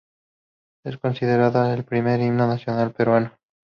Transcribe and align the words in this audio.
Es 0.83 0.97
considerada 0.97 1.71
el 1.75 1.85
primer 1.85 2.19
himno 2.21 2.47
nacional 2.47 2.91
peruano. 2.91 3.37